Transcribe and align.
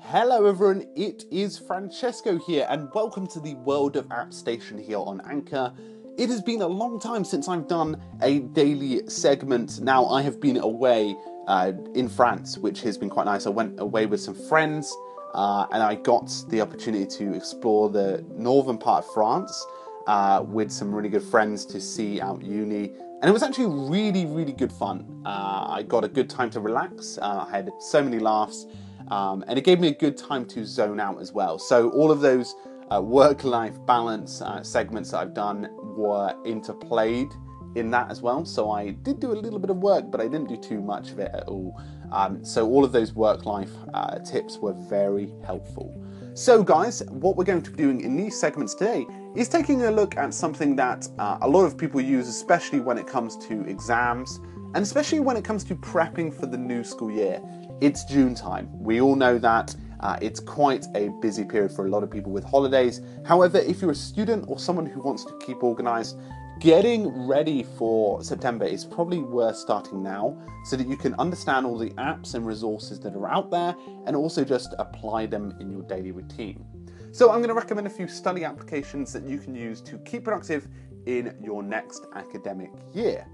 Hello 0.00 0.46
everyone, 0.46 0.86
it 0.96 1.24
is 1.30 1.58
Francesco 1.58 2.38
here 2.38 2.66
and 2.70 2.88
welcome 2.94 3.26
to 3.26 3.40
the 3.40 3.54
World 3.56 3.96
of 3.96 4.10
App 4.10 4.32
Station 4.32 4.78
here 4.78 4.98
on 4.98 5.20
Anchor. 5.28 5.72
It 6.16 6.30
has 6.30 6.40
been 6.40 6.62
a 6.62 6.66
long 6.66 6.98
time 6.98 7.24
since 7.24 7.46
I've 7.46 7.68
done 7.68 8.00
a 8.22 8.38
daily 8.38 9.06
segment. 9.08 9.80
Now 9.80 10.06
I 10.06 10.22
have 10.22 10.40
been 10.40 10.56
away 10.58 11.14
uh, 11.46 11.72
in 11.94 12.08
France, 12.08 12.56
which 12.56 12.80
has 12.82 12.96
been 12.96 13.10
quite 13.10 13.26
nice. 13.26 13.46
I 13.46 13.50
went 13.50 13.78
away 13.80 14.06
with 14.06 14.20
some 14.20 14.34
friends 14.34 14.96
uh, 15.34 15.66
and 15.72 15.82
I 15.82 15.96
got 15.96 16.32
the 16.48 16.60
opportunity 16.62 17.04
to 17.18 17.34
explore 17.34 17.90
the 17.90 18.24
northern 18.30 18.78
part 18.78 19.04
of 19.04 19.12
France 19.12 19.66
uh, 20.06 20.42
with 20.46 20.70
some 20.70 20.94
really 20.94 21.10
good 21.10 21.24
friends 21.24 21.66
to 21.66 21.80
see 21.80 22.20
out 22.20 22.42
uni. 22.42 22.92
And 23.20 23.24
it 23.24 23.32
was 23.32 23.42
actually 23.42 23.90
really, 23.90 24.24
really 24.26 24.52
good 24.52 24.72
fun. 24.72 25.22
Uh, 25.26 25.66
I 25.68 25.82
got 25.82 26.04
a 26.04 26.08
good 26.08 26.30
time 26.30 26.50
to 26.50 26.60
relax. 26.60 27.18
Uh, 27.18 27.46
I 27.46 27.50
had 27.50 27.70
so 27.80 28.02
many 28.02 28.20
laughs. 28.20 28.64
Um, 29.10 29.44
and 29.48 29.58
it 29.58 29.64
gave 29.64 29.80
me 29.80 29.88
a 29.88 29.94
good 29.94 30.16
time 30.16 30.44
to 30.46 30.64
zone 30.64 31.00
out 31.00 31.20
as 31.20 31.32
well. 31.32 31.58
So 31.58 31.90
all 31.90 32.10
of 32.10 32.20
those 32.20 32.54
uh, 32.90 33.00
work-life 33.02 33.74
balance 33.86 34.42
uh, 34.42 34.62
segments 34.62 35.10
that 35.10 35.18
I've 35.18 35.34
done 35.34 35.68
were 35.96 36.34
interplayed 36.44 37.32
in 37.74 37.90
that 37.90 38.10
as 38.10 38.22
well. 38.22 38.44
So 38.44 38.70
I 38.70 38.90
did 38.90 39.20
do 39.20 39.32
a 39.32 39.34
little 39.34 39.58
bit 39.58 39.70
of 39.70 39.76
work, 39.76 40.10
but 40.10 40.20
I 40.20 40.24
didn't 40.24 40.48
do 40.48 40.56
too 40.56 40.80
much 40.80 41.10
of 41.10 41.18
it 41.18 41.30
at 41.34 41.44
all. 41.44 41.80
Um, 42.10 42.44
so 42.44 42.66
all 42.66 42.84
of 42.84 42.92
those 42.92 43.12
work-life 43.12 43.72
uh, 43.94 44.18
tips 44.20 44.58
were 44.58 44.72
very 44.72 45.32
helpful. 45.44 46.04
So 46.34 46.62
guys, 46.62 47.02
what 47.08 47.36
we're 47.36 47.44
going 47.44 47.62
to 47.62 47.70
be 47.70 47.76
doing 47.76 48.00
in 48.00 48.16
these 48.16 48.38
segments 48.38 48.74
today 48.74 49.06
is 49.34 49.48
taking 49.48 49.82
a 49.82 49.90
look 49.90 50.16
at 50.16 50.32
something 50.32 50.76
that 50.76 51.08
uh, 51.18 51.38
a 51.42 51.48
lot 51.48 51.64
of 51.64 51.76
people 51.76 52.00
use, 52.00 52.28
especially 52.28 52.80
when 52.80 52.96
it 52.96 53.06
comes 53.06 53.36
to 53.48 53.62
exams, 53.62 54.40
and 54.74 54.82
especially 54.82 55.20
when 55.20 55.36
it 55.36 55.44
comes 55.44 55.64
to 55.64 55.74
prepping 55.74 56.32
for 56.32 56.46
the 56.46 56.58
new 56.58 56.84
school 56.84 57.10
year. 57.10 57.40
It's 57.80 58.04
June 58.04 58.34
time. 58.34 58.68
We 58.72 59.00
all 59.00 59.16
know 59.16 59.38
that. 59.38 59.74
Uh, 60.00 60.16
it's 60.22 60.40
quite 60.40 60.86
a 60.94 61.08
busy 61.20 61.44
period 61.44 61.72
for 61.72 61.86
a 61.86 61.88
lot 61.88 62.02
of 62.02 62.10
people 62.10 62.30
with 62.30 62.44
holidays. 62.44 63.00
However, 63.24 63.58
if 63.58 63.80
you're 63.80 63.90
a 63.90 63.96
student 63.96 64.44
or 64.46 64.58
someone 64.58 64.86
who 64.86 65.00
wants 65.00 65.24
to 65.24 65.36
keep 65.38 65.62
organized, 65.62 66.18
getting 66.60 67.26
ready 67.26 67.62
for 67.62 68.22
September 68.22 68.64
is 68.64 68.84
probably 68.84 69.18
worth 69.18 69.56
starting 69.56 70.02
now 70.02 70.36
so 70.64 70.76
that 70.76 70.86
you 70.86 70.96
can 70.96 71.14
understand 71.14 71.64
all 71.66 71.78
the 71.78 71.90
apps 71.90 72.34
and 72.34 72.46
resources 72.46 73.00
that 73.00 73.14
are 73.14 73.28
out 73.28 73.50
there 73.50 73.74
and 74.06 74.14
also 74.14 74.44
just 74.44 74.74
apply 74.78 75.26
them 75.26 75.56
in 75.60 75.70
your 75.70 75.82
daily 75.82 76.12
routine. 76.12 76.64
So, 77.10 77.30
I'm 77.30 77.38
going 77.38 77.48
to 77.48 77.54
recommend 77.54 77.86
a 77.86 77.90
few 77.90 78.06
study 78.06 78.44
applications 78.44 79.12
that 79.14 79.24
you 79.24 79.38
can 79.38 79.54
use 79.54 79.80
to 79.82 79.98
keep 79.98 80.24
productive 80.24 80.68
in 81.06 81.34
your 81.42 81.62
next 81.62 82.06
academic 82.14 82.70
year. 82.92 83.26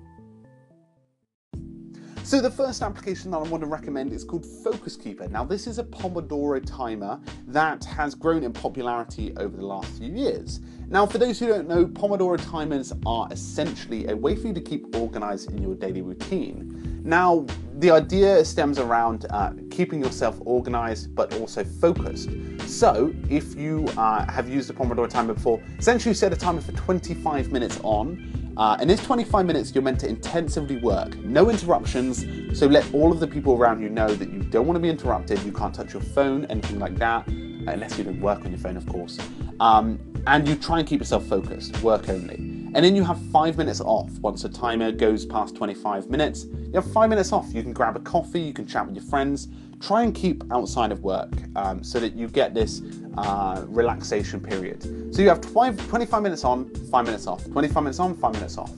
So 2.24 2.40
the 2.40 2.50
first 2.50 2.80
application 2.80 3.30
that 3.32 3.36
I 3.36 3.42
want 3.42 3.60
to 3.60 3.66
recommend 3.66 4.10
is 4.10 4.24
called 4.24 4.46
Focus 4.46 4.96
Keeper. 4.96 5.28
Now 5.28 5.44
this 5.44 5.66
is 5.66 5.78
a 5.78 5.84
Pomodoro 5.84 6.64
timer 6.64 7.20
that 7.48 7.84
has 7.84 8.14
grown 8.14 8.44
in 8.44 8.50
popularity 8.50 9.34
over 9.36 9.54
the 9.54 9.66
last 9.66 9.98
few 9.98 10.10
years. 10.10 10.60
Now 10.88 11.04
for 11.04 11.18
those 11.18 11.38
who 11.38 11.48
don't 11.48 11.68
know, 11.68 11.84
Pomodoro 11.84 12.42
timers 12.50 12.94
are 13.04 13.28
essentially 13.30 14.08
a 14.08 14.16
way 14.16 14.36
for 14.36 14.46
you 14.46 14.54
to 14.54 14.60
keep 14.62 14.96
organized 14.96 15.50
in 15.50 15.62
your 15.62 15.74
daily 15.74 16.00
routine. 16.00 17.02
Now 17.04 17.44
the 17.74 17.90
idea 17.90 18.42
stems 18.46 18.78
around 18.78 19.26
uh, 19.28 19.52
keeping 19.70 20.02
yourself 20.02 20.40
organized 20.46 21.14
but 21.14 21.38
also 21.38 21.62
focused. 21.62 22.30
So 22.66 23.12
if 23.28 23.54
you 23.54 23.84
uh, 23.98 24.32
have 24.32 24.48
used 24.48 24.70
a 24.70 24.72
Pomodoro 24.72 25.10
timer 25.10 25.34
before, 25.34 25.62
essentially 25.78 26.12
you 26.12 26.14
set 26.14 26.32
a 26.32 26.36
timer 26.36 26.62
for 26.62 26.72
25 26.72 27.52
minutes 27.52 27.78
on 27.82 28.43
uh, 28.56 28.76
in 28.80 28.86
this 28.86 29.02
25 29.02 29.46
minutes, 29.46 29.74
you're 29.74 29.82
meant 29.82 29.98
to 30.00 30.08
intensively 30.08 30.76
work, 30.76 31.16
no 31.18 31.50
interruptions. 31.50 32.24
So 32.58 32.66
let 32.66 32.92
all 32.94 33.10
of 33.10 33.18
the 33.18 33.26
people 33.26 33.54
around 33.54 33.82
you 33.82 33.88
know 33.88 34.08
that 34.08 34.30
you 34.30 34.40
don't 34.40 34.66
want 34.66 34.76
to 34.76 34.80
be 34.80 34.88
interrupted. 34.88 35.42
You 35.42 35.52
can't 35.52 35.74
touch 35.74 35.92
your 35.92 36.02
phone, 36.02 36.44
anything 36.46 36.78
like 36.78 36.96
that, 36.98 37.26
unless 37.26 37.98
you 37.98 38.04
don't 38.04 38.20
work 38.20 38.44
on 38.44 38.52
your 38.52 38.60
phone, 38.60 38.76
of 38.76 38.86
course. 38.86 39.18
Um, 39.58 39.98
and 40.26 40.46
you 40.46 40.54
try 40.54 40.78
and 40.78 40.88
keep 40.88 41.00
yourself 41.00 41.26
focused, 41.26 41.82
work 41.82 42.08
only. 42.08 42.36
And 42.36 42.76
then 42.76 42.96
you 42.96 43.04
have 43.04 43.20
five 43.30 43.58
minutes 43.58 43.80
off. 43.80 44.10
Once 44.20 44.42
the 44.42 44.48
timer 44.48 44.90
goes 44.92 45.26
past 45.26 45.54
25 45.56 46.08
minutes, 46.08 46.44
you 46.44 46.72
have 46.74 46.90
five 46.92 47.10
minutes 47.10 47.32
off. 47.32 47.52
You 47.52 47.62
can 47.62 47.72
grab 47.72 47.96
a 47.96 48.00
coffee, 48.00 48.40
you 48.40 48.52
can 48.52 48.66
chat 48.66 48.86
with 48.86 48.96
your 48.96 49.04
friends. 49.04 49.48
Try 49.86 50.02
and 50.02 50.14
keep 50.14 50.42
outside 50.50 50.92
of 50.92 51.02
work 51.02 51.30
um, 51.56 51.84
so 51.84 52.00
that 52.00 52.14
you 52.14 52.26
get 52.26 52.54
this 52.54 52.80
uh, 53.18 53.62
relaxation 53.68 54.40
period. 54.40 54.82
So 55.14 55.20
you 55.20 55.28
have 55.28 55.42
25 55.42 56.22
minutes 56.22 56.42
on, 56.42 56.70
five 56.90 57.04
minutes 57.04 57.26
off. 57.26 57.44
25 57.44 57.82
minutes 57.82 57.98
on, 57.98 58.14
five 58.16 58.32
minutes 58.32 58.56
off. 58.56 58.72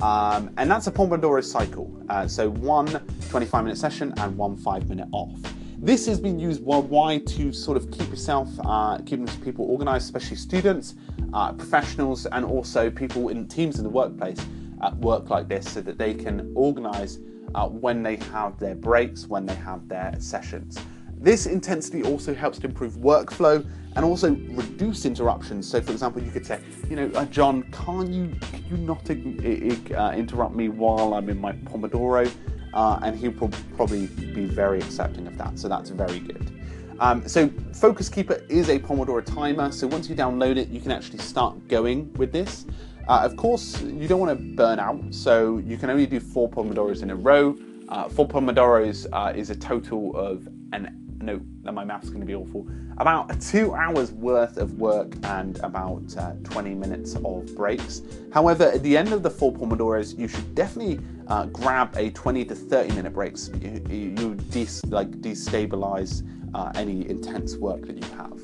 Um, 0.00 0.50
and 0.56 0.70
that's 0.70 0.86
a 0.86 0.92
Pomodoro 0.92 1.42
cycle. 1.42 1.92
Uh, 2.08 2.28
so 2.28 2.50
one 2.50 2.86
25 3.30 3.64
minute 3.64 3.78
session 3.78 4.14
and 4.18 4.36
one 4.36 4.56
five 4.56 4.88
minute 4.88 5.08
off. 5.10 5.36
This 5.78 6.06
has 6.06 6.20
been 6.20 6.38
used 6.38 6.62
worldwide 6.62 7.26
to 7.28 7.52
sort 7.52 7.76
of 7.76 7.90
keep 7.90 8.08
yourself, 8.10 8.48
uh, 8.64 8.98
keeping 8.98 9.26
people 9.42 9.64
organized, 9.64 10.04
especially 10.04 10.36
students, 10.36 10.94
uh, 11.32 11.52
professionals, 11.52 12.26
and 12.26 12.44
also 12.44 12.90
people 12.90 13.28
in 13.28 13.48
teams 13.48 13.78
in 13.78 13.82
the 13.82 13.90
workplace 13.90 14.38
at 14.84 14.96
work 14.98 15.30
like 15.30 15.48
this 15.48 15.68
so 15.72 15.80
that 15.80 15.98
they 15.98 16.14
can 16.14 16.52
organize 16.54 17.18
uh, 17.54 17.68
when 17.68 18.02
they 18.02 18.16
have 18.16 18.58
their 18.58 18.74
breaks, 18.74 19.26
when 19.26 19.46
they 19.46 19.54
have 19.54 19.88
their 19.88 20.14
sessions. 20.18 20.78
This 21.16 21.46
intensity 21.46 22.02
also 22.02 22.34
helps 22.34 22.58
to 22.58 22.66
improve 22.66 22.94
workflow 22.96 23.66
and 23.96 24.04
also 24.04 24.34
reduce 24.50 25.06
interruptions. 25.06 25.66
So, 25.66 25.80
for 25.80 25.92
example, 25.92 26.22
you 26.22 26.30
could 26.30 26.44
say, 26.44 26.60
you 26.90 26.96
know, 26.96 27.10
uh, 27.14 27.24
John, 27.26 27.62
can't 27.72 28.10
you, 28.10 28.34
can 28.40 28.64
you 28.70 28.76
not 28.76 29.08
uh, 29.08 30.12
interrupt 30.12 30.54
me 30.54 30.68
while 30.68 31.14
I'm 31.14 31.28
in 31.28 31.40
my 31.40 31.52
Pomodoro? 31.52 32.30
Uh, 32.74 32.98
and 33.02 33.16
he'll 33.16 33.32
pro- 33.32 33.50
probably 33.76 34.08
be 34.08 34.46
very 34.46 34.80
accepting 34.80 35.26
of 35.28 35.38
that. 35.38 35.58
So 35.58 35.68
that's 35.68 35.90
very 35.90 36.18
good. 36.18 36.50
Um, 36.98 37.26
so 37.26 37.48
Focus 37.72 38.08
Keeper 38.08 38.44
is 38.48 38.68
a 38.68 38.78
Pomodoro 38.78 39.24
timer. 39.24 39.70
So 39.70 39.86
once 39.86 40.08
you 40.08 40.16
download 40.16 40.56
it, 40.56 40.68
you 40.68 40.80
can 40.80 40.90
actually 40.90 41.18
start 41.18 41.68
going 41.68 42.12
with 42.14 42.32
this. 42.32 42.66
Uh, 43.06 43.20
of 43.22 43.36
course, 43.36 43.82
you 43.82 44.08
don't 44.08 44.20
want 44.20 44.38
to 44.38 44.56
burn 44.56 44.78
out, 44.78 45.02
so 45.10 45.58
you 45.58 45.76
can 45.76 45.90
only 45.90 46.06
do 46.06 46.18
four 46.18 46.48
Pomodoros 46.48 47.02
in 47.02 47.10
a 47.10 47.16
row. 47.16 47.56
Uh, 47.88 48.08
four 48.08 48.26
Pomodoros 48.26 49.06
uh, 49.12 49.32
is 49.36 49.50
a 49.50 49.56
total 49.56 50.16
of 50.16 50.48
an 50.72 51.04
no, 51.24 51.40
my 51.72 51.84
math's 51.84 52.08
going 52.08 52.20
to 52.20 52.26
be 52.26 52.34
awful. 52.34 52.68
About 52.98 53.40
two 53.40 53.74
hours 53.74 54.12
worth 54.12 54.58
of 54.58 54.74
work 54.74 55.14
and 55.24 55.58
about 55.60 56.02
uh, 56.16 56.32
20 56.44 56.74
minutes 56.74 57.16
of 57.24 57.54
breaks. 57.56 58.02
However, 58.32 58.64
at 58.64 58.82
the 58.82 58.96
end 58.96 59.12
of 59.12 59.22
the 59.22 59.30
four 59.30 59.52
Pomodoros, 59.52 60.18
you 60.18 60.28
should 60.28 60.54
definitely 60.54 61.00
uh, 61.28 61.46
grab 61.46 61.96
a 61.96 62.10
20 62.10 62.44
to 62.44 62.54
30 62.54 62.94
minute 62.94 63.12
breaks. 63.14 63.50
You, 63.60 63.82
you 63.88 64.34
de- 64.34 64.66
like 64.88 65.10
destabilize 65.22 66.22
uh, 66.54 66.72
any 66.74 67.08
intense 67.08 67.56
work 67.56 67.86
that 67.86 67.96
you 67.96 68.16
have. 68.16 68.40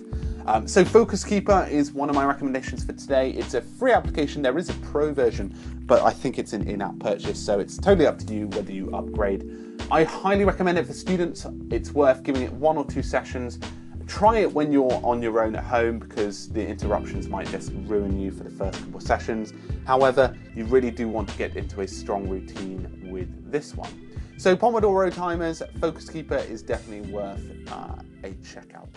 Um, 0.51 0.67
so 0.67 0.85
Focus 0.85 1.23
Keeper 1.23 1.69
is 1.71 1.93
one 1.93 2.11
of 2.11 2.17
my 2.17 2.25
recommendations 2.25 2.83
for 2.83 2.93
today. 2.93 3.31
It's 3.31 3.55
a 3.55 3.61
free 3.61 3.93
application. 3.93 4.43
There 4.43 4.59
is 4.59 4.69
a 4.69 4.73
pro 4.91 5.15
version, 5.15 5.55
but 5.87 6.03
I 6.03 6.11
think 6.11 6.41
it's 6.41 6.55
an 6.55 6.69
in-app 6.69 6.99
purchase, 6.99 7.39
so 7.39 7.61
it's 7.61 7.79
totally 7.79 8.09
up 8.09 8.19
to 8.19 8.35
you 8.35 8.49
whether 8.49 8.73
you 8.73 8.91
upgrade. 8.91 9.49
I 9.93 10.03
highly 10.03 10.45
recommend 10.45 10.77
it 10.77 10.89
for 10.89 10.93
students. 10.93 11.47
It's 11.71 11.93
worth 11.93 12.25
giving 12.25 12.43
it 12.43 12.53
one 12.53 12.77
or 12.77 12.85
two 12.85 13.01
sessions. 13.01 13.61
Try 14.09 14.39
it 14.39 14.53
when 14.53 14.73
you're 14.73 15.01
on 15.05 15.23
your 15.23 15.41
own 15.41 15.55
at 15.55 15.63
home 15.63 16.01
because 16.01 16.49
the 16.49 16.67
interruptions 16.67 17.29
might 17.29 17.47
just 17.47 17.71
ruin 17.85 18.19
you 18.19 18.33
for 18.33 18.43
the 18.43 18.51
first 18.51 18.81
couple 18.81 18.97
of 18.97 19.05
sessions. 19.05 19.53
However, 19.87 20.37
you 20.57 20.65
really 20.65 20.91
do 20.91 21.09
want 21.09 21.29
to 21.29 21.39
get 21.39 21.55
into 21.55 21.83
a 21.83 21.87
strong 21.87 22.29
routine 22.29 23.09
with 23.09 23.53
this 23.53 23.77
one. 23.77 24.11
So 24.37 24.57
Pomodoro 24.57 25.15
timers, 25.15 25.63
Focus 25.81 26.11
Keeper 26.11 26.39
is 26.39 26.61
definitely 26.61 27.09
worth 27.13 27.41
uh, 27.71 28.03
a 28.25 28.31
checkout. 28.43 28.89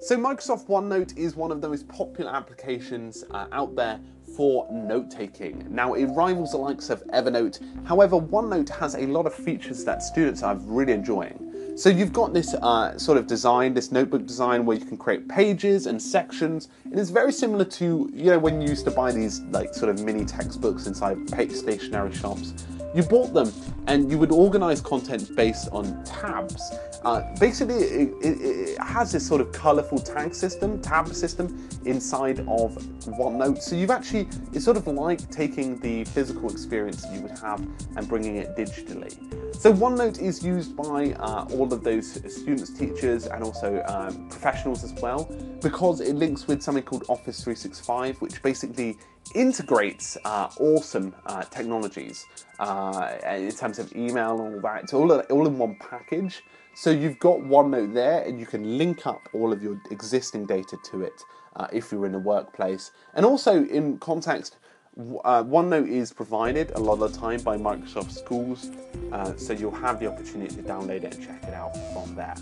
So 0.00 0.16
Microsoft 0.16 0.68
OneNote 0.68 1.18
is 1.18 1.34
one 1.34 1.50
of 1.50 1.60
the 1.60 1.68
most 1.68 1.88
popular 1.88 2.32
applications 2.32 3.24
uh, 3.32 3.46
out 3.50 3.74
there 3.74 3.98
for 4.36 4.68
note 4.70 5.10
taking. 5.10 5.66
Now 5.68 5.94
it 5.94 6.04
rivals 6.06 6.52
the 6.52 6.56
likes 6.56 6.88
of 6.88 7.04
Evernote, 7.08 7.60
however 7.84 8.16
OneNote 8.16 8.68
has 8.68 8.94
a 8.94 9.06
lot 9.06 9.26
of 9.26 9.34
features 9.34 9.84
that 9.86 10.04
students 10.04 10.44
are 10.44 10.54
really 10.54 10.92
enjoying. 10.92 11.74
So 11.76 11.88
you've 11.88 12.12
got 12.12 12.32
this 12.32 12.54
uh, 12.54 12.96
sort 12.96 13.18
of 13.18 13.26
design, 13.26 13.74
this 13.74 13.90
notebook 13.90 14.24
design 14.24 14.64
where 14.64 14.76
you 14.76 14.84
can 14.84 14.96
create 14.96 15.28
pages 15.28 15.86
and 15.86 16.00
sections. 16.00 16.68
and 16.84 16.92
It 16.92 16.98
is 17.00 17.10
very 17.10 17.32
similar 17.32 17.64
to, 17.64 18.08
you 18.14 18.30
know, 18.30 18.38
when 18.38 18.60
you 18.60 18.68
used 18.68 18.84
to 18.84 18.92
buy 18.92 19.10
these 19.10 19.40
like 19.50 19.74
sort 19.74 19.90
of 19.90 20.04
mini 20.04 20.24
textbooks 20.24 20.86
inside 20.86 21.28
stationery 21.28 22.14
shops 22.14 22.54
you 22.94 23.02
bought 23.02 23.32
them 23.34 23.52
and 23.88 24.10
you 24.10 24.18
would 24.18 24.30
organize 24.30 24.80
content 24.82 25.34
based 25.34 25.68
on 25.72 26.04
tabs. 26.04 26.72
Uh, 27.04 27.22
basically, 27.40 27.76
it, 27.76 28.10
it, 28.20 28.40
it, 28.40 28.78
has 28.78 29.12
this 29.12 29.26
sort 29.26 29.40
of 29.40 29.50
colorful 29.50 29.98
tag 29.98 30.34
system, 30.34 30.80
tab 30.82 31.08
system 31.08 31.68
inside 31.86 32.40
of 32.40 32.76
OneNote. 33.06 33.62
So 33.62 33.76
you've 33.76 33.90
actually, 33.90 34.28
it's 34.52 34.64
sort 34.64 34.76
of 34.76 34.86
like 34.86 35.30
taking 35.30 35.78
the 35.80 36.04
physical 36.04 36.50
experience 36.50 37.02
that 37.02 37.14
you 37.14 37.22
would 37.22 37.38
have 37.38 37.60
and 37.96 38.06
bringing 38.08 38.36
it 38.36 38.56
digitally. 38.56 39.16
So 39.54 39.72
OneNote 39.72 40.20
is 40.20 40.44
used 40.44 40.76
by 40.76 41.12
uh, 41.18 41.46
all 41.52 41.72
of 41.72 41.82
those 41.82 42.10
students, 42.32 42.70
teachers, 42.70 43.26
and 43.26 43.42
also 43.42 43.82
um, 43.88 44.28
professionals 44.28 44.84
as 44.84 44.92
well 44.94 45.24
because 45.62 46.00
it 46.00 46.14
links 46.14 46.46
with 46.46 46.62
something 46.62 46.84
called 46.84 47.04
Office 47.08 47.42
365, 47.42 48.20
which 48.20 48.42
basically 48.42 48.98
integrates 49.34 50.16
uh, 50.24 50.48
awesome 50.58 51.14
uh, 51.26 51.42
technologies 51.42 52.26
uh, 52.58 53.16
in 53.28 53.50
terms 53.52 53.77
of 53.78 53.94
email 53.94 54.40
and 54.40 54.54
all 54.54 54.60
that. 54.60 54.84
It's 54.84 54.94
all, 54.94 55.12
all 55.12 55.46
in 55.46 55.58
one 55.58 55.76
package. 55.76 56.42
So 56.74 56.90
you've 56.90 57.18
got 57.18 57.38
OneNote 57.38 57.92
there, 57.92 58.22
and 58.22 58.38
you 58.38 58.46
can 58.46 58.78
link 58.78 59.06
up 59.06 59.28
all 59.32 59.52
of 59.52 59.62
your 59.62 59.80
existing 59.90 60.46
data 60.46 60.76
to 60.90 61.02
it 61.02 61.20
uh, 61.56 61.66
if 61.72 61.90
you're 61.90 62.06
in 62.06 62.14
a 62.14 62.20
workplace. 62.20 62.92
And 63.14 63.26
also 63.26 63.64
in 63.64 63.98
context, 63.98 64.58
uh, 65.24 65.42
OneNote 65.42 65.88
is 65.88 66.12
provided 66.12 66.70
a 66.72 66.78
lot 66.78 67.00
of 67.00 67.12
the 67.12 67.18
time 67.18 67.40
by 67.40 67.56
Microsoft 67.56 68.12
Schools, 68.12 68.70
uh, 69.12 69.36
so 69.36 69.52
you'll 69.52 69.70
have 69.70 69.98
the 69.98 70.06
opportunity 70.06 70.54
to 70.54 70.62
download 70.62 71.04
it 71.04 71.14
and 71.14 71.24
check 71.24 71.42
it 71.44 71.54
out 71.54 71.76
from 71.92 72.14
there. 72.14 72.34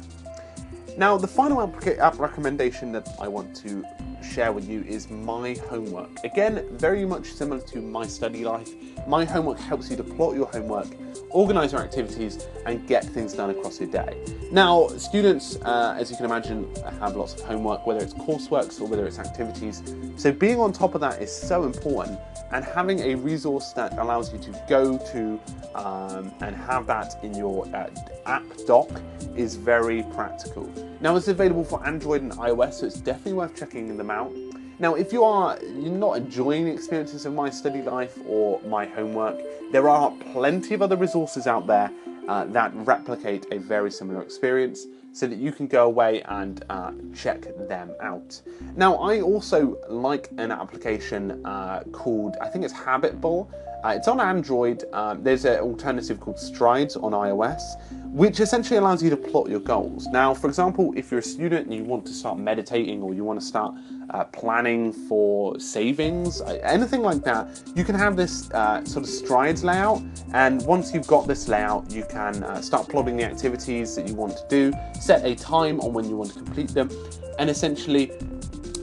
Now, 0.98 1.18
the 1.18 1.28
final 1.28 1.60
app 2.00 2.18
recommendation 2.18 2.92
that 2.92 3.08
I 3.20 3.28
want 3.28 3.54
to 3.56 3.84
share 4.26 4.52
with 4.52 4.68
you 4.68 4.82
is 4.82 5.10
My 5.10 5.54
Homework. 5.68 6.10
Again, 6.24 6.66
very 6.72 7.04
much 7.04 7.32
similar 7.32 7.60
to 7.62 7.80
My 7.80 8.06
Study 8.06 8.44
Life. 8.44 8.70
My 9.06 9.24
Homework 9.24 9.58
helps 9.58 9.90
you 9.90 9.96
to 9.96 10.04
plot 10.04 10.34
your 10.34 10.46
homework, 10.46 10.88
organize 11.30 11.72
your 11.72 11.80
activities, 11.80 12.46
and 12.66 12.86
get 12.86 13.04
things 13.04 13.32
done 13.34 13.50
across 13.50 13.80
your 13.80 13.90
day. 13.90 14.22
Now, 14.50 14.88
students, 14.88 15.56
uh, 15.62 15.96
as 15.98 16.10
you 16.10 16.16
can 16.16 16.26
imagine, 16.26 16.68
have 17.00 17.16
lots 17.16 17.34
of 17.34 17.40
homework, 17.42 17.86
whether 17.86 18.02
it's 18.02 18.14
coursework 18.14 18.80
or 18.80 18.86
whether 18.86 19.06
it's 19.06 19.18
activities. 19.18 19.82
So 20.16 20.32
being 20.32 20.58
on 20.58 20.72
top 20.72 20.94
of 20.94 21.00
that 21.02 21.22
is 21.22 21.34
so 21.34 21.64
important, 21.64 22.18
and 22.52 22.64
having 22.64 23.00
a 23.00 23.14
resource 23.16 23.72
that 23.72 23.98
allows 23.98 24.32
you 24.32 24.38
to 24.38 24.64
go 24.68 24.98
to 25.12 25.40
um, 25.74 26.32
and 26.40 26.54
have 26.54 26.86
that 26.86 27.22
in 27.22 27.34
your 27.34 27.66
uh, 27.74 27.90
app 28.26 28.44
dock 28.66 28.88
is 29.36 29.56
very 29.56 30.04
practical. 30.14 30.70
Now, 31.00 31.16
it's 31.16 31.28
available 31.28 31.64
for 31.64 31.84
Android 31.86 32.22
and 32.22 32.32
iOS, 32.32 32.74
so 32.74 32.86
it's 32.86 33.00
definitely 33.00 33.34
worth 33.34 33.54
checking 33.54 33.96
them 33.96 34.10
out. 34.16 34.32
Now, 34.78 34.94
if 34.94 35.12
you 35.12 35.24
are 35.24 35.58
you're 35.62 36.00
not 36.06 36.16
enjoying 36.16 36.64
the 36.66 36.72
experiences 36.72 37.24
of 37.26 37.32
My 37.34 37.50
Study 37.50 37.82
Life 37.82 38.18
or 38.26 38.60
My 38.62 38.84
Homework, 38.86 39.38
there 39.72 39.88
are 39.88 40.10
plenty 40.32 40.74
of 40.74 40.82
other 40.82 40.96
resources 40.96 41.46
out 41.46 41.66
there 41.66 41.90
uh, 42.28 42.44
that 42.46 42.70
replicate 42.74 43.46
a 43.52 43.58
very 43.58 43.90
similar 43.90 44.22
experience 44.22 44.86
so 45.16 45.26
that 45.26 45.38
you 45.38 45.50
can 45.50 45.66
go 45.66 45.86
away 45.86 46.20
and 46.26 46.62
uh, 46.68 46.92
check 47.14 47.46
them 47.68 47.90
out. 48.02 48.38
Now, 48.76 48.96
I 48.96 49.22
also 49.22 49.78
like 49.88 50.28
an 50.36 50.52
application 50.52 51.42
uh, 51.46 51.84
called, 51.90 52.36
I 52.42 52.48
think 52.48 52.66
it's 52.66 52.74
Habitbull. 52.74 53.48
Uh, 53.82 53.90
it's 53.90 54.08
on 54.08 54.20
Android. 54.20 54.84
Um, 54.92 55.22
there's 55.22 55.44
an 55.44 55.60
alternative 55.60 56.18
called 56.20 56.38
Strides 56.38 56.96
on 56.96 57.12
iOS, 57.12 57.62
which 58.10 58.40
essentially 58.40 58.78
allows 58.78 59.02
you 59.02 59.10
to 59.10 59.16
plot 59.16 59.48
your 59.48 59.60
goals. 59.60 60.06
Now, 60.08 60.34
for 60.34 60.48
example, 60.48 60.92
if 60.96 61.10
you're 61.10 61.20
a 61.20 61.22
student 61.22 61.66
and 61.66 61.74
you 61.74 61.84
want 61.84 62.04
to 62.06 62.12
start 62.12 62.38
meditating 62.38 63.00
or 63.00 63.14
you 63.14 63.22
want 63.22 63.38
to 63.40 63.46
start 63.46 63.74
uh, 64.10 64.24
planning 64.24 64.92
for 64.92 65.60
savings, 65.60 66.40
uh, 66.40 66.58
anything 66.62 67.02
like 67.02 67.22
that, 67.24 67.48
you 67.74 67.84
can 67.84 67.94
have 67.94 68.16
this 68.16 68.50
uh, 68.52 68.84
sort 68.84 69.04
of 69.04 69.10
Strides 69.10 69.62
layout. 69.62 70.02
And 70.32 70.64
once 70.66 70.92
you've 70.92 71.06
got 71.06 71.28
this 71.28 71.46
layout, 71.46 71.90
you 71.90 72.04
can 72.08 72.42
uh, 72.42 72.60
start 72.60 72.88
plotting 72.88 73.16
the 73.16 73.24
activities 73.24 73.94
that 73.96 74.08
you 74.08 74.14
want 74.14 74.36
to 74.36 74.44
do, 74.48 74.72
set 75.06 75.24
a 75.24 75.34
time 75.36 75.78
on 75.80 75.92
when 75.92 76.08
you 76.10 76.16
want 76.16 76.32
to 76.32 76.38
complete 76.40 76.70
them, 76.70 76.90
and 77.38 77.48
essentially 77.48 78.10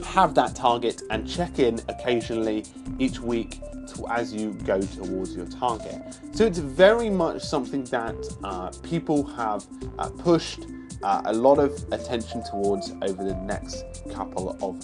have 0.04 0.34
that 0.34 0.54
target 0.54 1.02
and 1.10 1.28
check 1.28 1.58
in 1.58 1.80
occasionally 1.88 2.64
each 2.98 3.18
week 3.20 3.60
to, 3.88 4.06
as 4.08 4.32
you 4.32 4.52
go 4.64 4.80
towards 4.80 5.34
your 5.36 5.46
target. 5.46 6.00
So 6.32 6.46
it's 6.46 6.58
very 6.58 7.10
much 7.10 7.42
something 7.42 7.84
that 7.84 8.14
uh, 8.42 8.70
people 8.82 9.24
have 9.24 9.66
uh, 9.98 10.08
pushed 10.10 10.60
uh, 11.02 11.22
a 11.26 11.32
lot 11.32 11.58
of 11.58 11.70
attention 11.92 12.42
towards 12.50 12.92
over 13.02 13.22
the 13.24 13.34
next 13.42 13.84
couple 14.12 14.56
of 14.62 14.74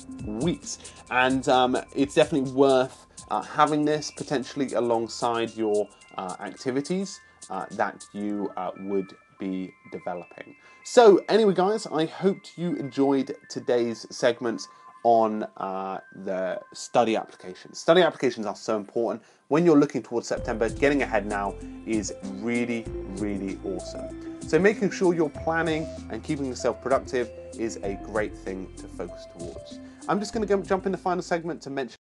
weeks. 0.45 0.79
And 1.11 1.49
um, 1.49 1.79
it's 1.95 2.15
definitely 2.15 2.53
worth 2.53 3.07
uh, 3.31 3.41
having 3.41 3.85
this 3.85 4.11
potentially 4.11 4.73
alongside 4.75 5.57
your 5.57 5.89
uh, 6.19 6.37
activities 6.41 7.21
uh, 7.49 7.65
that 7.71 8.05
you 8.13 8.53
would 8.81 9.15
be 9.41 9.75
developing. 9.91 10.55
So, 10.85 11.25
anyway, 11.29 11.55
guys, 11.55 11.87
I 11.87 12.05
hope 12.05 12.39
you 12.57 12.77
enjoyed 12.77 13.35
today's 13.49 14.07
segment 14.11 14.69
on 15.03 15.45
uh, 15.57 15.99
the 16.25 16.61
study 16.75 17.17
applications. 17.17 17.79
Study 17.79 18.03
applications 18.03 18.47
are 18.47 18.55
so 18.55 18.77
important. 18.77 19.23
When 19.49 19.65
you're 19.65 19.79
looking 19.79 20.03
towards 20.03 20.29
September, 20.29 20.69
getting 20.69 21.03
ahead 21.03 21.27
now 21.27 21.55
is 21.87 22.13
really, 22.37 22.85
really 23.17 23.59
awesome. 23.65 24.39
So 24.47 24.59
making 24.59 24.91
sure 24.91 25.15
you're 25.15 25.31
planning 25.31 25.89
and 26.11 26.23
keeping 26.23 26.47
yourself 26.47 26.83
productive 26.83 27.31
is 27.59 27.77
a 27.83 27.95
great 28.05 28.37
thing 28.37 28.73
to 28.77 28.87
focus 28.89 29.27
towards. 29.39 29.81
I'm 30.09 30.21
just 30.21 30.35
going 30.35 30.47
to 30.47 30.63
jump 30.63 30.87
in 30.87 30.93
the 30.93 30.99
final 30.99 31.23
segment 31.23 31.63
to 31.63 31.71
mention 31.71 31.97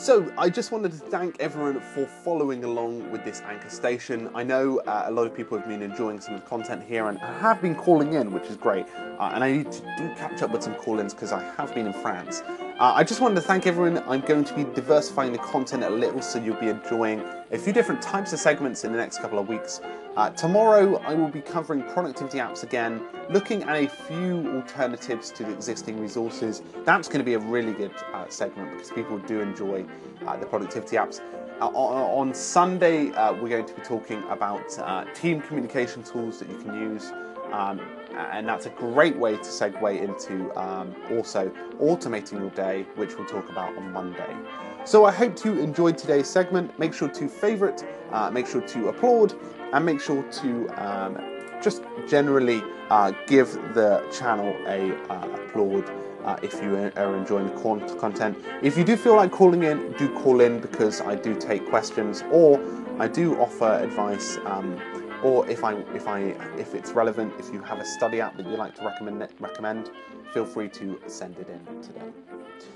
so, 0.00 0.32
I 0.38 0.48
just 0.48 0.72
wanted 0.72 0.92
to 0.92 0.98
thank 0.98 1.38
everyone 1.40 1.78
for 1.78 2.06
following 2.06 2.64
along 2.64 3.10
with 3.12 3.22
this 3.22 3.42
anchor 3.42 3.68
station. 3.68 4.30
I 4.34 4.42
know 4.42 4.78
uh, 4.86 5.04
a 5.06 5.10
lot 5.10 5.26
of 5.26 5.34
people 5.34 5.58
have 5.58 5.68
been 5.68 5.82
enjoying 5.82 6.20
some 6.20 6.34
of 6.36 6.40
the 6.40 6.46
content 6.46 6.82
here 6.82 7.08
and 7.08 7.18
have 7.18 7.60
been 7.60 7.74
calling 7.74 8.14
in, 8.14 8.32
which 8.32 8.44
is 8.44 8.56
great. 8.56 8.86
Uh, 8.96 9.30
and 9.34 9.44
I 9.44 9.52
need 9.52 9.70
to 9.70 9.80
do 9.98 10.08
catch 10.14 10.40
up 10.40 10.52
with 10.52 10.62
some 10.62 10.74
call 10.76 11.00
ins 11.00 11.12
because 11.12 11.32
I 11.32 11.42
have 11.58 11.74
been 11.74 11.86
in 11.86 11.92
France. 11.92 12.42
Uh, 12.80 12.94
I 12.96 13.04
just 13.04 13.20
wanted 13.20 13.34
to 13.34 13.42
thank 13.42 13.66
everyone. 13.66 14.02
I'm 14.08 14.22
going 14.22 14.42
to 14.42 14.54
be 14.54 14.64
diversifying 14.64 15.32
the 15.32 15.38
content 15.38 15.84
a 15.84 15.90
little 15.90 16.22
so 16.22 16.42
you'll 16.42 16.56
be 16.56 16.68
enjoying 16.68 17.22
a 17.50 17.58
few 17.58 17.74
different 17.74 18.00
types 18.00 18.32
of 18.32 18.38
segments 18.38 18.84
in 18.84 18.92
the 18.92 18.96
next 18.96 19.20
couple 19.20 19.38
of 19.38 19.50
weeks. 19.50 19.82
Uh, 20.16 20.30
tomorrow, 20.30 20.96
I 21.00 21.12
will 21.12 21.28
be 21.28 21.42
covering 21.42 21.82
productivity 21.82 22.38
apps 22.38 22.62
again, 22.62 23.02
looking 23.28 23.64
at 23.64 23.76
a 23.76 23.86
few 23.86 24.50
alternatives 24.56 25.30
to 25.32 25.44
the 25.44 25.52
existing 25.52 26.00
resources. 26.00 26.62
That's 26.86 27.06
going 27.06 27.18
to 27.18 27.24
be 27.24 27.34
a 27.34 27.38
really 27.38 27.74
good 27.74 27.92
uh, 28.14 28.26
segment 28.30 28.70
because 28.72 28.90
people 28.90 29.18
do 29.18 29.40
enjoy 29.40 29.84
uh, 30.26 30.38
the 30.38 30.46
productivity 30.46 30.96
apps. 30.96 31.20
Uh, 31.60 31.66
on, 31.66 32.32
Sunday, 32.32 33.10
uh, 33.10 33.34
we're 33.34 33.50
going 33.50 33.66
to 33.66 33.74
be 33.74 33.82
talking 33.82 34.22
about 34.30 35.14
team 35.14 35.42
communication 35.42 36.02
tools 36.02 36.38
that 36.38 36.48
you 36.48 36.56
can 36.56 36.72
use. 36.72 37.12
Um, 37.52 37.80
and 38.16 38.46
that's 38.46 38.66
a 38.66 38.70
great 38.70 39.16
way 39.16 39.36
to 39.36 39.42
segue 39.42 40.00
into 40.00 40.56
um, 40.58 40.94
also 41.10 41.50
automating 41.80 42.40
your 42.40 42.50
day, 42.50 42.86
which 42.96 43.16
we'll 43.16 43.26
talk 43.26 43.48
about 43.48 43.76
on 43.76 43.92
Monday. 43.92 44.36
So 44.84 45.04
I 45.04 45.12
hope 45.12 45.44
you 45.44 45.58
enjoyed 45.58 45.96
today's 45.96 46.28
segment. 46.28 46.76
Make 46.78 46.94
sure 46.94 47.08
to 47.08 47.28
favorite, 47.28 47.84
uh, 48.12 48.30
make 48.30 48.46
sure 48.46 48.62
to 48.62 48.88
applaud, 48.88 49.34
and 49.72 49.84
make 49.84 50.00
sure 50.00 50.22
to 50.22 50.68
um, 50.82 51.18
just 51.62 51.82
generally 52.08 52.62
uh, 52.88 53.12
give 53.26 53.52
the 53.74 54.04
channel 54.12 54.54
a 54.66 54.94
uh, 55.10 55.28
applaud 55.34 55.90
uh, 56.24 56.36
if 56.42 56.54
you 56.62 56.74
are 56.74 57.16
enjoying 57.16 57.46
the 57.46 57.96
content. 57.98 58.36
If 58.62 58.76
you 58.76 58.84
do 58.84 58.96
feel 58.96 59.16
like 59.16 59.30
calling 59.30 59.62
in, 59.62 59.92
do 59.92 60.08
call 60.20 60.40
in 60.40 60.60
because 60.60 61.00
I 61.00 61.14
do 61.14 61.34
take 61.34 61.68
questions 61.68 62.22
or 62.30 62.60
I 62.98 63.08
do 63.08 63.38
offer 63.40 63.80
advice. 63.82 64.38
Um, 64.44 64.78
or 65.22 65.48
if 65.48 65.64
I 65.64 65.74
if 65.94 66.06
I 66.08 66.20
if 66.58 66.74
it's 66.74 66.92
relevant, 66.92 67.32
if 67.38 67.52
you 67.52 67.62
have 67.62 67.78
a 67.78 67.84
study 67.84 68.20
app 68.20 68.36
that 68.36 68.46
you'd 68.46 68.58
like 68.58 68.74
to 68.76 68.84
recommend 68.84 69.26
recommend, 69.38 69.90
feel 70.32 70.44
free 70.44 70.68
to 70.70 71.00
send 71.06 71.38
it 71.38 71.48
in 71.48 71.82
today. 71.82 72.00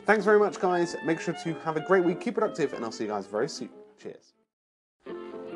Thanks 0.07 0.25
very 0.25 0.39
much, 0.39 0.61
guys. 0.61 0.97
Make 1.05 1.21
sure 1.21 1.35
to 1.45 1.55
have 1.61 1.77
a 1.77 1.81
great 1.81 2.05
week, 2.05 2.21
keep 2.21 2.35
productive, 2.35 2.73
and 2.73 2.85
I'll 2.85 2.93
see 2.93 3.05
you 3.05 3.11
guys 3.11 3.27
very 3.27 3.49
soon. 3.49 3.71
Cheers. 4.01 4.35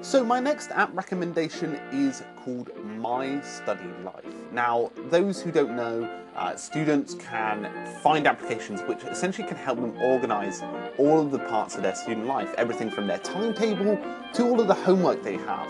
So 0.00 0.24
my 0.24 0.38
next 0.38 0.70
app 0.70 0.96
recommendation 0.96 1.74
is 1.92 2.22
called 2.36 2.70
My 2.84 3.40
Study 3.40 3.90
Life. 4.04 4.24
Now, 4.52 4.92
those 5.10 5.42
who 5.42 5.50
don't 5.50 5.74
know, 5.74 6.08
uh, 6.36 6.54
students 6.54 7.14
can 7.14 7.68
find 8.00 8.28
applications 8.28 8.80
which 8.82 9.02
essentially 9.02 9.46
can 9.48 9.56
help 9.56 9.80
them 9.80 9.96
organize 10.00 10.62
all 10.98 11.20
of 11.20 11.32
the 11.32 11.40
parts 11.40 11.74
of 11.74 11.82
their 11.82 11.96
student 11.96 12.26
life, 12.26 12.54
everything 12.56 12.90
from 12.90 13.08
their 13.08 13.18
timetable 13.18 13.98
to 14.34 14.48
all 14.48 14.60
of 14.60 14.68
the 14.68 14.74
homework 14.74 15.24
they 15.24 15.36
have. 15.36 15.68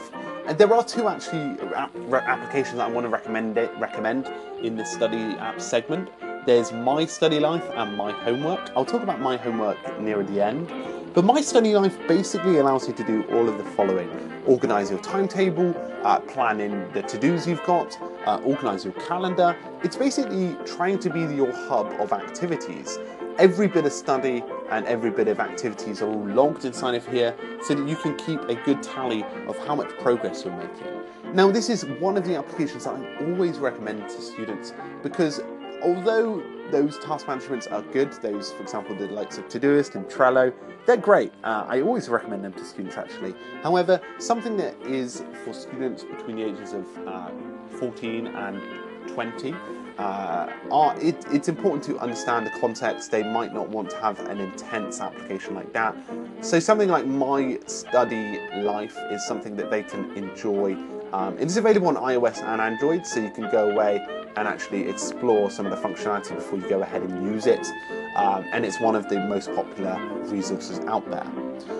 And 0.49 0.57
there 0.57 0.73
are 0.73 0.83
two 0.83 1.09
actually 1.09 1.61
applications 1.71 2.79
that 2.79 2.89
I 2.89 2.91
want 2.91 3.05
to 3.05 3.11
recommend 3.11 3.59
it, 3.59 3.71
recommend 3.79 4.27
in 4.63 4.77
the 4.77 4.85
study 4.87 5.37
app 5.37 5.61
segment. 5.61 6.09
There's 6.47 6.73
My 6.73 7.05
Study 7.05 7.39
Life 7.39 7.69
and 7.75 7.95
My 7.99 8.13
Homework. 8.13 8.71
I'll 8.75 8.87
talk 8.87 9.03
about 9.03 9.21
My 9.21 9.37
Homework 9.37 10.01
near 10.01 10.23
the 10.23 10.43
end. 10.43 10.73
But 11.13 11.27
My 11.27 11.43
Study 11.43 11.75
Life 11.75 11.99
basically 12.09 12.61
allows 12.61 12.89
you 12.89 12.95
to 12.95 13.05
do 13.05 13.25
all 13.25 13.47
of 13.47 13.59
the 13.59 13.65
following 13.65 14.09
organize 14.47 14.91
your 14.91 15.01
timetable, 15.01 15.75
uh, 16.03 16.19
plan 16.21 16.61
in 16.61 16.91
the 16.95 17.03
to 17.03 17.19
dos 17.19 17.47
you've 17.47 17.63
got, 17.65 17.99
uh, 18.27 18.41
organize 18.43 18.83
your 18.83 18.95
calendar. 18.95 19.55
It's 19.83 19.97
basically 19.97 20.57
trying 20.65 20.99
to 21.01 21.11
be 21.11 21.21
your 21.21 21.53
hub 21.53 21.89
of 22.01 22.15
activities. 22.15 22.99
Every 23.39 23.69
bit 23.69 23.85
of 23.85 23.93
study 23.93 24.43
and 24.71 24.87
every 24.87 25.11
bit 25.11 25.29
of 25.29 25.41
activities 25.41 26.03
are 26.03 26.09
all 26.09 26.27
logged 26.27 26.65
inside 26.65 26.95
of 26.95 27.07
here 27.07 27.35
so 27.63 27.75
that 27.75 27.89
you 27.89 27.97
can 27.97 28.17
keep 28.17 28.41
a 28.49 28.55
good 28.55 28.83
tally 28.83 29.25
of 29.47 29.57
how 29.67 29.75
much 29.75 29.89
progress 29.99 30.45
you're 30.45 30.57
making. 30.57 31.35
Now, 31.35 31.51
this 31.51 31.69
is 31.69 31.85
one 31.85 32.17
of 32.17 32.25
the 32.25 32.37
applications 32.37 32.85
that 32.85 32.95
I 32.95 33.25
always 33.27 33.59
recommend 33.59 34.09
to 34.09 34.23
students 34.23 34.73
because 35.03 35.41
although 35.83 36.43
those 36.71 36.99
task 36.99 37.27
managements 37.29 37.67
are 37.67 37.83
good, 37.83 38.13
those, 38.15 38.53
for 38.53 38.63
example, 38.63 38.95
the 38.97 39.09
likes 39.09 39.39
of 39.39 39.49
Todoist 39.49 39.95
and 39.95 40.07
Trello, 40.07 40.53
they're 40.87 40.97
great. 40.97 41.33
Uh, 41.45 41.67
I 41.69 41.81
always 41.81 42.09
recommend 42.09 42.45
them 42.45 42.53
to 42.55 42.65
students 42.65 42.97
actually. 42.97 43.35
However, 43.63 44.01
something 44.19 44.57
that 44.57 44.75
is 44.83 45.23
for 45.45 45.53
students 45.53 46.05
between 46.05 46.37
the 46.37 46.45
ages 46.45 46.73
of 46.73 46.87
uh, 47.07 47.31
14 47.79 48.27
and 48.29 48.63
20 49.09 49.55
uh, 49.99 50.53
are, 50.71 51.01
it, 51.01 51.17
it's 51.33 51.49
important 51.49 51.83
to 51.85 51.99
understand 51.99 52.47
the 52.47 52.51
context. 52.61 53.11
They 53.11 53.25
might 53.25 53.53
not 53.53 53.69
want 53.69 53.91
to 53.91 53.97
have 53.97 54.21
an 54.29 54.39
intense 54.39 55.01
application 55.01 55.55
like 55.55 55.73
that. 55.73 55.97
So 56.41 56.61
something 56.61 56.89
like 56.89 57.07
My 57.07 57.59
Study 57.67 58.39
Life 58.63 58.97
is 59.11 59.27
something 59.27 59.57
that 59.57 59.71
they 59.71 59.83
can 59.83 60.11
enjoy 60.17 60.77
Um, 61.13 61.39
it 61.39 61.47
is 61.47 61.57
available 61.57 61.89
on 61.89 61.97
iOS 61.97 62.43
and 62.43 62.61
Android, 62.61 63.07
so 63.07 63.21
you 63.21 63.31
can 63.31 63.51
go 63.51 63.71
away 63.71 64.07
and 64.37 64.47
actually 64.47 64.89
explore 64.89 65.51
some 65.51 65.67
of 65.67 65.73
the 65.73 65.89
functionality 65.89 66.35
before 66.35 66.59
you 66.59 66.69
go 66.69 66.83
ahead 66.83 67.03
and 67.03 67.25
use 67.25 67.47
it. 67.47 67.67
Um, 68.15 68.45
and 68.53 68.65
it's 68.65 68.79
one 68.81 68.95
of 68.95 69.09
the 69.09 69.19
most 69.21 69.53
popular 69.55 69.99
resources 70.25 70.81
out 70.81 71.09
there. 71.11 71.27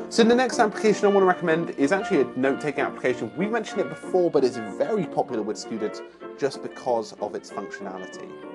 So 0.09 0.25
the 0.25 0.35
next 0.35 0.59
application 0.59 1.05
I 1.05 1.09
want 1.09 1.23
to 1.23 1.27
recommend 1.27 1.71
is 1.71 1.93
actually 1.93 2.23
a 2.23 2.25
note-taking 2.37 2.81
application. 2.81 3.31
We've 3.37 3.51
mentioned 3.51 3.83
it 3.83 3.91
before, 3.91 4.31
but 4.31 4.45
it's 4.45 4.57
very 4.57 5.05
popular 5.07 5.43
with 5.43 5.59
students 5.59 6.01
just 6.39 6.63
because 6.63 7.13
of 7.15 7.35
its 7.35 7.51
functionality. 7.51 8.48